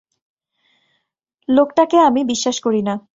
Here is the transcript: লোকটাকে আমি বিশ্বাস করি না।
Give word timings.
লোকটাকে 1.49 1.97
আমি 1.99 2.21
বিশ্বাস 2.23 2.57
করি 2.59 2.81
না। 2.81 2.93